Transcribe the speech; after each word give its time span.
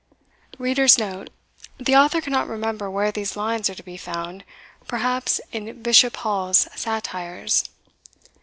The 0.59 1.27
author 1.95 2.21
cannot 2.21 2.47
remember 2.47 2.89
where 2.89 3.11
these 3.11 3.35
lines 3.35 3.69
are 3.69 3.75
to 3.75 3.83
be 3.83 3.97
found: 3.97 4.43
perhaps 4.87 5.39
in 5.51 5.83
Bishop 5.83 6.17
Hall's 6.17 6.67
Satires. 6.75 7.65